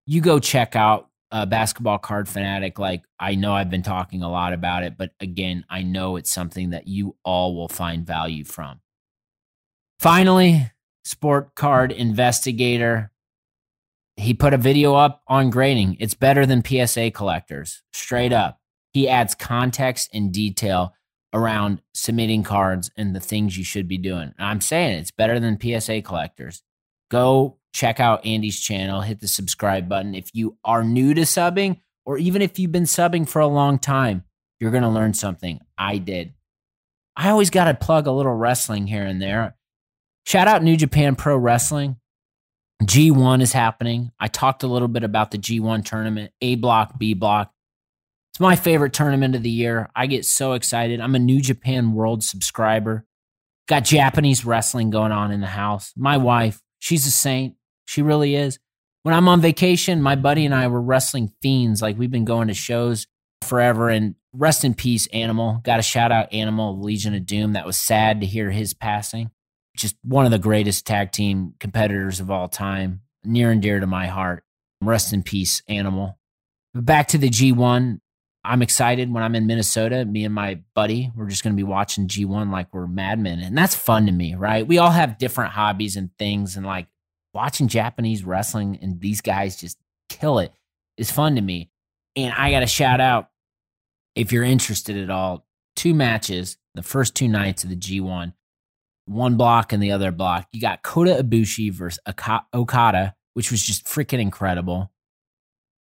[0.05, 2.79] you go check out uh, Basketball Card Fanatic.
[2.79, 6.31] Like, I know I've been talking a lot about it, but again, I know it's
[6.31, 8.79] something that you all will find value from.
[9.99, 10.71] Finally,
[11.03, 13.11] Sport Card Investigator.
[14.15, 15.97] He put a video up on grading.
[15.99, 18.59] It's better than PSA collectors, straight up.
[18.91, 20.93] He adds context and detail
[21.33, 24.33] around submitting cards and the things you should be doing.
[24.39, 26.63] I'm saying it's better than PSA collectors
[27.09, 30.15] go check out Andy's channel, hit the subscribe button.
[30.15, 33.77] If you are new to subbing, or even if you've been subbing for a long
[33.79, 34.23] time,
[34.59, 35.59] you're going to learn something.
[35.77, 36.33] I did.
[37.15, 39.55] I always got to plug a little wrestling here and there.
[40.25, 41.97] Shout out New Japan Pro Wrestling.
[42.83, 44.11] G1 is happening.
[44.19, 47.51] I talked a little bit about the G1 tournament, A block, B block.
[48.31, 49.89] It's my favorite tournament of the year.
[49.95, 51.01] I get so excited.
[51.01, 53.05] I'm a New Japan World subscriber.
[53.67, 55.91] Got Japanese wrestling going on in the house.
[55.97, 57.55] My wife, She's a saint.
[57.85, 58.59] She really is.
[59.03, 61.81] When I'm on vacation, my buddy and I were wrestling fiends.
[61.81, 63.07] Like we've been going to shows
[63.41, 63.89] forever.
[63.89, 65.61] And rest in peace, Animal.
[65.63, 67.53] Got a shout out, Animal, Legion of Doom.
[67.53, 69.31] That was sad to hear his passing.
[69.77, 73.87] just one of the greatest tag team competitors of all time, near and dear to
[73.87, 74.43] my heart.
[74.81, 76.17] Rest in peace, Animal.
[76.73, 77.99] Back to the G1.
[78.43, 80.05] I'm excited when I'm in Minnesota.
[80.05, 83.39] Me and my buddy, we're just going to be watching G1 like we're madmen.
[83.39, 84.65] And that's fun to me, right?
[84.65, 86.55] We all have different hobbies and things.
[86.55, 86.87] And like
[87.33, 89.77] watching Japanese wrestling and these guys just
[90.07, 90.53] kill it
[90.97, 91.69] is fun to me.
[92.15, 93.29] And I got to shout out
[94.15, 98.33] if you're interested at all, two matches, the first two nights of the G1,
[99.05, 100.47] one block and the other block.
[100.51, 101.99] You got Kota Ibushi versus
[102.53, 104.91] Okada, which was just freaking incredible.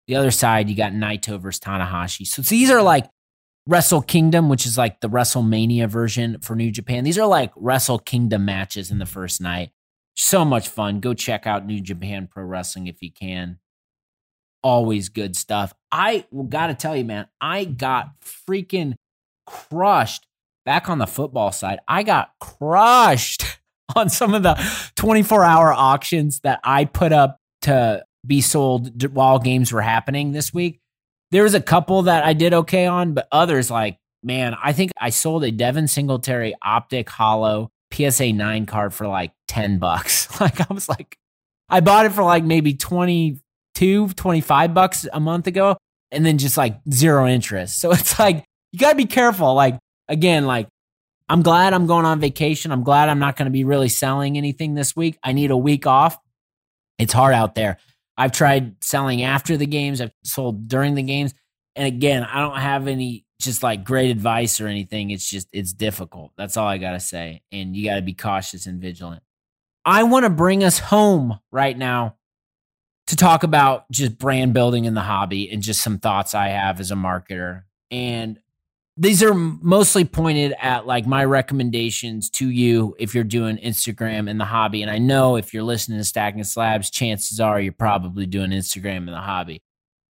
[0.09, 2.25] The other side, you got Naito versus Tanahashi.
[2.25, 3.05] So these are like
[3.67, 7.03] Wrestle Kingdom, which is like the WrestleMania version for New Japan.
[7.03, 9.69] These are like Wrestle Kingdom matches in the first night.
[10.15, 10.99] So much fun.
[10.99, 13.59] Go check out New Japan Pro Wrestling if you can.
[14.63, 15.75] Always good stuff.
[15.91, 18.09] I got to tell you, man, I got
[18.49, 18.95] freaking
[19.45, 20.25] crushed
[20.65, 21.81] back on the football side.
[21.87, 23.45] I got crushed
[23.95, 24.55] on some of the
[24.95, 30.53] 24 hour auctions that I put up to be sold while games were happening this
[30.53, 30.79] week.
[31.31, 34.91] There was a couple that I did okay on, but others like, man, I think
[34.97, 40.29] I sold a Devin Singletary Optic Holo PSA 9 card for like 10 bucks.
[40.39, 41.17] Like I was like
[41.67, 45.75] I bought it for like maybe 22, 25 bucks a month ago
[46.11, 47.79] and then just like zero interest.
[47.79, 49.53] So it's like you got to be careful.
[49.53, 49.77] Like
[50.07, 50.67] again, like
[51.27, 52.71] I'm glad I'm going on vacation.
[52.71, 55.17] I'm glad I'm not going to be really selling anything this week.
[55.23, 56.17] I need a week off.
[56.97, 57.77] It's hard out there.
[58.19, 61.33] I've tried selling after the games, I've sold during the games.
[61.77, 65.11] And again, I don't have any just like great advice or anything.
[65.11, 66.33] It's just, it's difficult.
[66.37, 67.43] That's all I got to say.
[67.53, 69.23] And you got to be cautious and vigilant.
[69.85, 72.17] I want to bring us home right now
[73.07, 76.81] to talk about just brand building in the hobby and just some thoughts I have
[76.81, 77.63] as a marketer.
[77.89, 78.37] And
[78.99, 84.37] these are mostly pointed at like my recommendations to you if you're doing Instagram in
[84.37, 84.81] the hobby.
[84.81, 88.97] And I know if you're listening to Stacking Slabs, chances are you're probably doing Instagram
[88.97, 89.61] in the hobby.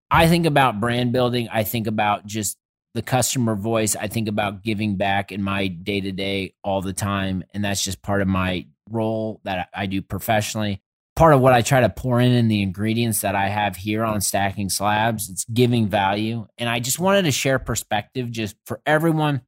[0.09, 1.47] I think about brand building.
[1.51, 2.57] I think about just
[2.95, 3.95] the customer voice.
[3.95, 7.43] I think about giving back in my day to day all the time.
[7.53, 10.81] And that's just part of my role that I do professionally
[11.19, 14.05] part of what I try to pour in in the ingredients that I have here
[14.05, 15.29] on Stacking Slabs.
[15.29, 16.47] It's giving value.
[16.57, 19.41] And I just wanted to share perspective just for everyone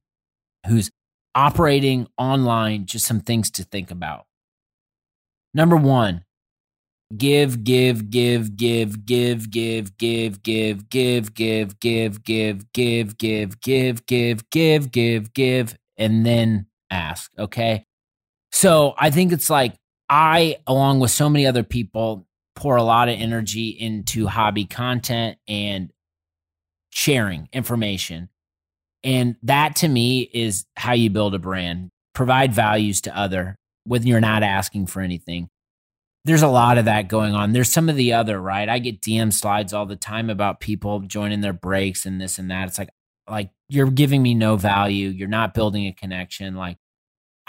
[0.68, 0.92] who's
[1.34, 4.26] operating online, just some things to think about.
[5.54, 6.26] Number one,
[7.16, 9.98] give, give, give, give, give, give, give,
[10.44, 17.32] give, give, give, give, give, give, give, give, give, give, give, give, and then ask.
[17.40, 17.86] Okay.
[18.52, 19.76] So I think it's like
[20.12, 25.38] I, along with so many other people, pour a lot of energy into hobby content
[25.48, 25.90] and
[26.90, 28.28] sharing information.
[29.06, 31.92] And that to me is how you build a brand.
[32.14, 33.56] Provide values to other
[33.86, 35.48] when you're not asking for anything.
[36.26, 37.54] There's a lot of that going on.
[37.54, 38.68] There's some of the other, right?
[38.68, 42.52] I get DM slides all the time about people joining their breaks and this and
[42.52, 42.68] that.
[42.68, 42.90] It's like
[43.30, 45.08] like you're giving me no value.
[45.08, 46.54] You're not building a connection.
[46.56, 46.78] Like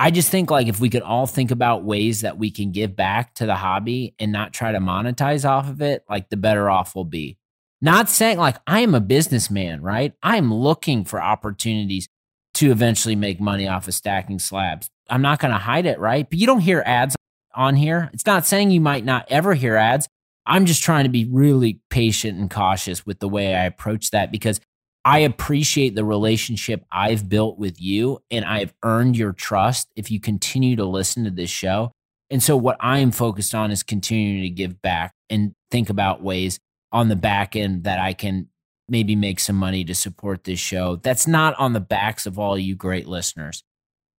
[0.03, 2.97] I just think like if we could all think about ways that we can give
[2.97, 6.69] back to the hobby and not try to monetize off of it, like the better
[6.69, 7.39] off we'll be.
[7.81, 10.13] Not saying like I am a businessman, right?
[10.21, 12.09] I'm looking for opportunities
[12.55, 14.91] to eventually make money off of stacking slabs.
[15.09, 16.29] I'm not going to hide it, right?
[16.29, 17.15] But you don't hear ads
[17.55, 18.11] on here.
[18.13, 20.09] It's not saying you might not ever hear ads.
[20.45, 24.33] I'm just trying to be really patient and cautious with the way I approach that
[24.33, 24.61] because
[25.05, 30.21] I appreciate the relationship I've built with you and I've earned your trust if you
[30.21, 31.93] continue to listen to this show.
[32.31, 36.23] And so, what I am focused on is continuing to give back and think about
[36.23, 36.59] ways
[36.91, 38.49] on the back end that I can
[38.89, 40.97] maybe make some money to support this show.
[40.97, 43.65] That's not on the backs of all you great listeners.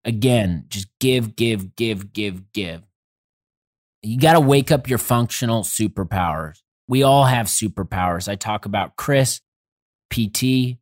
[0.04, 2.82] Again, just give, give, give, give, give.
[4.02, 6.62] You got to wake up your functional superpowers.
[6.88, 8.28] We all have superpowers.
[8.28, 9.40] I talk about Chris
[10.14, 10.78] PT,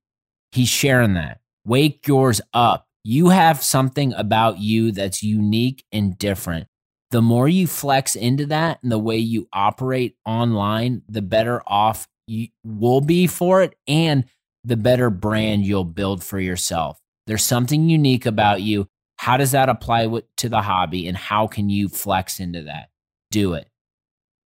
[0.52, 1.40] he's sharing that.
[1.66, 2.88] Wake yours up.
[3.04, 6.68] You have something about you that's unique and different.
[7.12, 12.08] The more you flex into that and the way you operate online, the better off
[12.28, 14.26] you will be for it and
[14.64, 17.00] the better brand you'll build for yourself.
[17.28, 18.88] There's something unique about you.
[19.18, 20.08] How does that apply
[20.38, 22.90] to the hobby and how can you flex into that?
[23.32, 23.71] Do it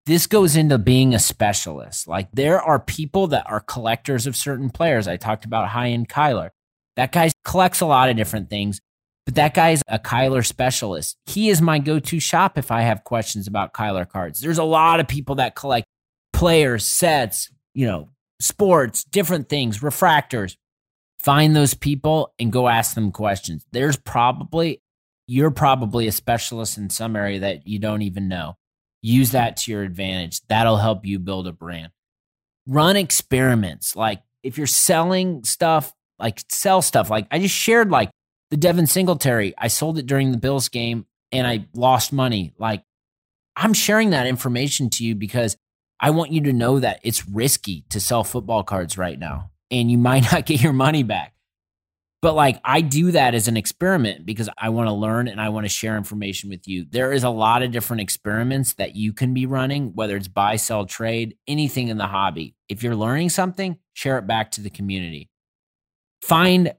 [0.06, 2.06] this goes into being a specialist.
[2.06, 5.08] Like there are people that are collectors of certain players.
[5.08, 6.50] I talked about high end Kyler.
[6.94, 8.80] That guy collects a lot of different things,
[9.26, 11.16] but that guy is a Kyler specialist.
[11.26, 14.40] He is my go to shop if I have questions about Kyler cards.
[14.40, 15.86] There's a lot of people that collect
[16.32, 18.08] players, sets, you know,
[18.40, 20.56] sports, different things, refractors.
[21.18, 23.66] Find those people and go ask them questions.
[23.72, 24.80] There's probably
[25.26, 28.56] you're probably a specialist in some area that you don't even know.
[29.06, 30.40] Use that to your advantage.
[30.48, 31.92] That'll help you build a brand.
[32.66, 33.94] Run experiments.
[33.94, 37.08] Like if you're selling stuff, like sell stuff.
[37.08, 38.10] Like I just shared like
[38.50, 39.54] the Devin Singletary.
[39.56, 42.52] I sold it during the Bills game and I lost money.
[42.58, 42.82] Like
[43.54, 45.56] I'm sharing that information to you because
[46.00, 49.88] I want you to know that it's risky to sell football cards right now and
[49.88, 51.35] you might not get your money back.
[52.26, 55.50] But like I do that as an experiment because I want to learn and I
[55.50, 56.84] want to share information with you.
[56.90, 60.56] There is a lot of different experiments that you can be running, whether it's buy,
[60.56, 62.56] sell, trade, anything in the hobby.
[62.68, 65.30] If you're learning something, share it back to the community.
[66.20, 66.74] Find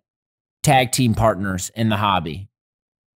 [0.63, 2.49] tag team partners in the hobby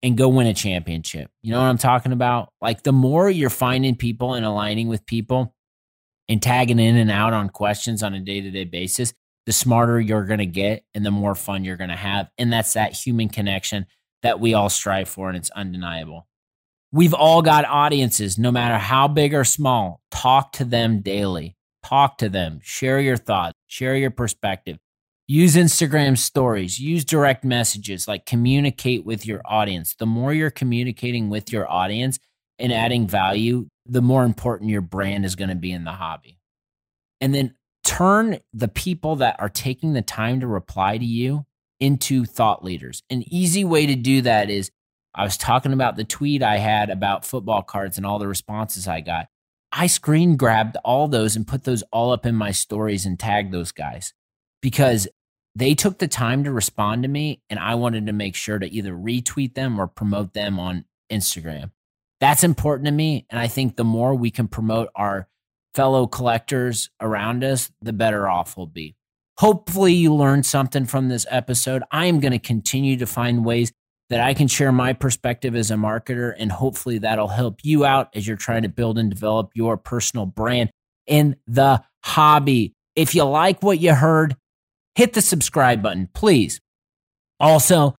[0.02, 1.30] and go win a championship.
[1.42, 2.54] You know what I'm talking about?
[2.62, 5.54] Like the more you're finding people and aligning with people
[6.30, 9.14] and tagging in and out on questions on a day to day basis,
[9.46, 12.30] the smarter you're going to get and the more fun you're going to have.
[12.38, 13.86] And that's that human connection
[14.24, 16.28] that we all strive for, and it's undeniable.
[16.92, 20.02] We've all got audiences, no matter how big or small.
[20.12, 21.56] Talk to them daily.
[21.84, 22.60] Talk to them.
[22.62, 24.78] Share your thoughts, share your perspective.
[25.28, 29.96] Use Instagram stories, use direct messages, like communicate with your audience.
[29.96, 32.20] The more you're communicating with your audience
[32.60, 36.38] and adding value, the more important your brand is going to be in the hobby.
[37.22, 41.46] And then turn the people that are taking the time to reply to you
[41.80, 43.04] into thought leaders.
[43.10, 44.72] An easy way to do that is
[45.14, 48.88] I was talking about the tweet I had about football cards and all the responses
[48.88, 49.28] I got.
[49.72, 53.54] I screen grabbed all those and put those all up in my stories and tagged
[53.54, 54.14] those guys
[54.62, 55.08] because
[55.56, 58.72] they took the time to respond to me and I wanted to make sure to
[58.72, 61.72] either retweet them or promote them on Instagram.
[62.20, 63.26] That's important to me.
[63.30, 65.28] And I think the more we can promote our
[65.74, 68.95] fellow collectors around us, the better off we'll be.
[69.38, 71.84] Hopefully, you learned something from this episode.
[71.91, 73.72] I am going to continue to find ways
[74.09, 78.09] that I can share my perspective as a marketer, and hopefully, that'll help you out
[78.13, 80.69] as you're trying to build and develop your personal brand
[81.07, 82.74] in the hobby.
[82.95, 84.36] If you like what you heard,
[84.95, 86.59] hit the subscribe button, please.
[87.39, 87.95] Also,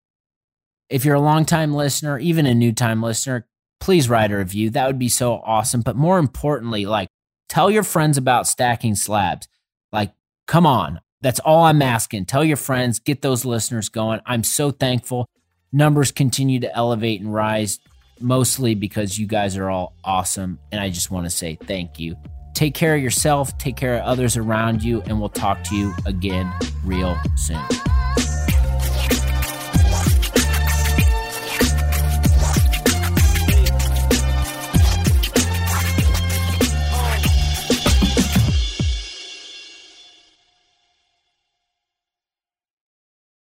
[0.91, 3.49] if you're a long-time listener, even a new time listener,
[3.81, 4.71] please write a review.
[4.71, 5.81] That would be so awesome.
[5.81, 7.09] But more importantly, like
[7.53, 9.47] Tell your friends about stacking slabs.
[9.93, 10.15] Like,
[10.47, 11.03] come on.
[11.21, 12.25] That's all I'm asking.
[12.25, 14.21] Tell your friends, get those listeners going.
[14.25, 15.29] I'm so thankful.
[15.71, 17.79] Numbers continue to elevate and rise,
[18.19, 20.61] mostly because you guys are all awesome.
[20.73, 22.17] And I just want to say thank you.
[22.55, 25.93] Take care of yourself, take care of others around you, and we'll talk to you
[26.07, 26.51] again
[26.87, 27.63] real soon.